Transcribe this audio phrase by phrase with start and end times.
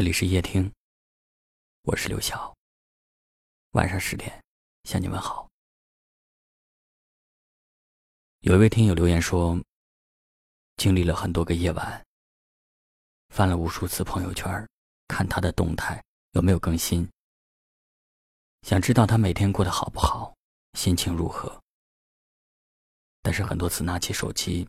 [0.00, 0.72] 这里是夜听，
[1.82, 2.56] 我是刘晓。
[3.72, 4.42] 晚上十点
[4.84, 5.46] 向你问好。
[8.38, 9.62] 有一位听友留言说，
[10.78, 12.02] 经历了很多个夜晚，
[13.28, 14.66] 翻了无数次朋友圈，
[15.06, 17.06] 看他的动态有没有更新，
[18.62, 20.34] 想知道他每天过得好不好，
[20.78, 21.62] 心情如何。
[23.20, 24.66] 但是很多次拿起手机，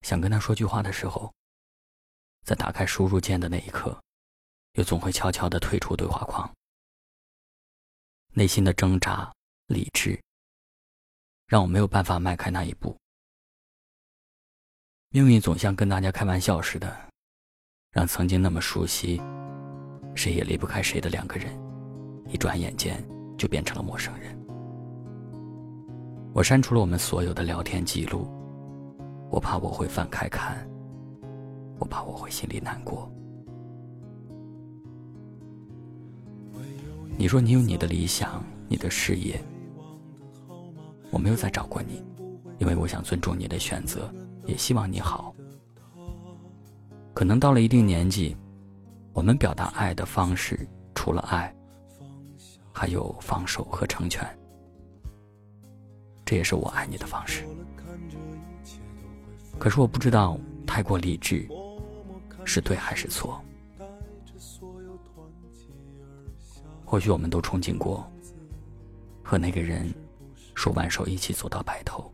[0.00, 1.30] 想跟他说句话的时候，
[2.46, 4.02] 在打开输入键的那一刻，
[4.74, 6.50] 又总会悄悄地退出对话框。
[8.32, 9.32] 内心的挣扎、
[9.66, 10.18] 理智，
[11.46, 12.96] 让我没有办法迈开那一步。
[15.10, 16.96] 命运总像跟大家开玩笑似的，
[17.90, 19.20] 让曾经那么熟悉、
[20.14, 21.52] 谁也离不开谁的两个人，
[22.28, 23.04] 一转眼间
[23.36, 24.38] 就变成了陌生人。
[26.32, 28.28] 我删除了我们所有的聊天记录，
[29.32, 30.64] 我怕我会翻开看，
[31.80, 33.12] 我怕我会心里难过。
[37.20, 39.38] 你说你有你的理想，你的事业，
[41.10, 42.02] 我没有再找过你，
[42.56, 44.10] 因为我想尊重你的选择，
[44.46, 45.34] 也希望你好。
[47.12, 48.34] 可能到了一定年纪，
[49.12, 51.54] 我们表达爱的方式，除了爱，
[52.72, 54.26] 还有放手和成全。
[56.24, 57.44] 这也是我爱你的方式。
[59.58, 61.46] 可是我不知道太过理智
[62.46, 63.38] 是对还是错。
[66.90, 68.04] 或许我们都憧憬过
[69.22, 69.94] 和那个人
[70.56, 72.12] 手挽手一起走到白头，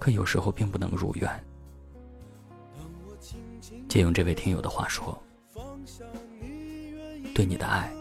[0.00, 1.44] 可有时候并不能如愿。
[3.88, 5.16] 借用这位听友的话说
[7.32, 7.94] ：“对你的爱，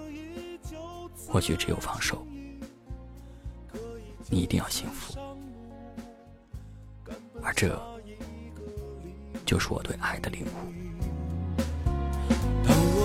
[1.27, 2.25] 或许只有放手。”
[4.27, 5.15] 你一定要幸福，
[7.43, 7.79] 而这
[9.45, 10.92] 就是我对爱的领悟。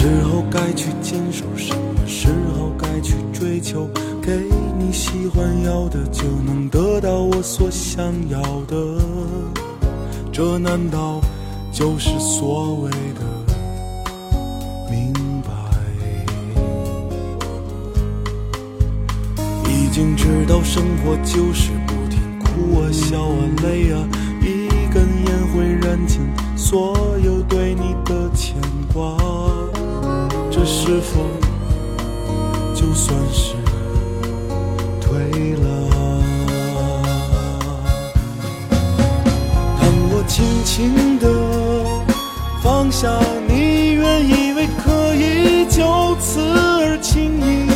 [0.00, 3.86] 时候该去坚守，什么时候该去追求？
[4.22, 4.32] 给
[4.78, 8.76] 你喜欢要的，就能得到我所想要的。
[10.32, 11.20] 这难道
[11.70, 13.20] 就是所谓的
[14.90, 15.12] 明
[15.42, 15.52] 白？
[19.68, 24.08] 已经知道生活就是不停哭啊笑啊累啊，
[24.40, 26.22] 一根烟会燃尽
[26.56, 27.09] 所有
[30.90, 31.20] 是否
[32.74, 33.54] 就算是
[35.00, 35.88] 退了？
[39.78, 41.24] 当我轻轻地
[42.60, 43.08] 放下
[43.46, 47.68] 你，原以为可以就此而轻易，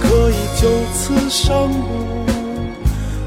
[0.00, 2.24] 可以就此上路，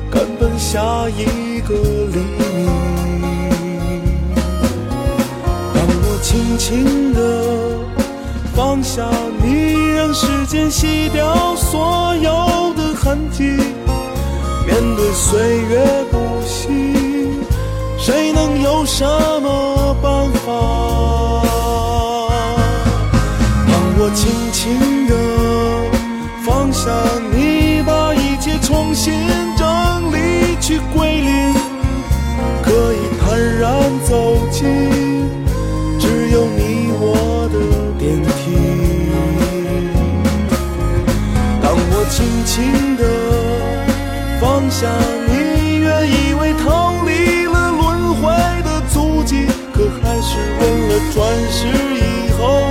[0.09, 1.75] 赶奔下一个
[2.13, 2.19] 黎
[2.55, 2.69] 明。
[5.73, 7.46] 当我轻轻地。
[8.57, 9.07] 放下
[9.39, 13.43] 你，让时间洗掉所有的痕迹。
[14.65, 16.67] 面对岁月不息，
[17.99, 19.05] 谁能有什
[19.43, 20.11] 么办
[20.43, 20.51] 法？
[23.67, 25.13] 让我轻轻地
[26.43, 26.89] 放下
[27.31, 27.36] 你，
[44.79, 44.93] 想
[45.27, 47.09] 你，原以为逃离
[47.47, 48.29] 了轮回
[48.61, 51.17] 的足迹，可还是问了转
[51.49, 51.65] 世
[51.95, 52.61] 以后，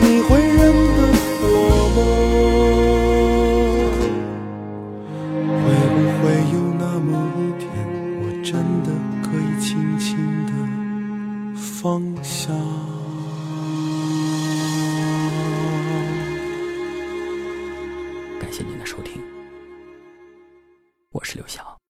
[0.00, 0.58] 你会认
[0.96, 0.98] 得
[1.44, 1.54] 我
[1.94, 1.98] 吗？
[5.62, 6.20] 会不会
[6.52, 7.08] 有那么
[7.38, 7.64] 一天，
[8.18, 8.50] 我真
[8.82, 8.90] 的
[9.22, 9.70] 可以轻
[10.00, 10.18] 轻
[10.48, 10.50] 地
[11.54, 12.50] 放下？
[21.12, 21.81] 我是刘翔。